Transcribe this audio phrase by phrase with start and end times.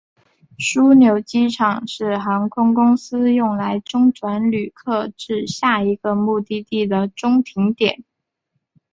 [0.57, 8.03] 枢纽机场是航空公司用来中转旅客至下一个目的地的中停点。